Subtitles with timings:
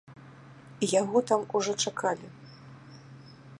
[1.01, 2.27] Яго там ужо чакалі.